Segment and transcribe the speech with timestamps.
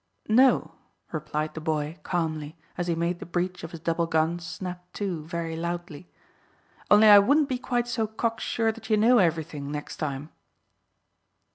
[0.29, 0.71] "No,"
[1.11, 5.23] replied the boy calmly, as he made the breech of his double gun snap to
[5.25, 6.09] very loudly;
[6.89, 10.31] "only I wouldn't be quite so cocksure that you know everything, next time."